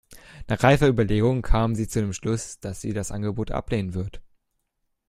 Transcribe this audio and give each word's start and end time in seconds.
Nach 0.47 0.63
reifer 0.63 0.87
Überlegung 0.87 1.43
kam 1.43 1.75
sie 1.75 1.87
zu 1.87 1.99
dem 2.01 2.11
Schluss, 2.11 2.59
dass 2.59 2.81
sie 2.81 2.91
das 2.91 3.11
Angebot 3.11 3.51
ablehnen 3.51 3.93
wird. 3.93 4.19